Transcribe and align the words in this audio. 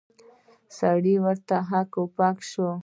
سړی 0.77 1.15
ورته 1.25 1.55
هک 1.69 1.91
پک 2.17 2.37
شي. 2.49 2.69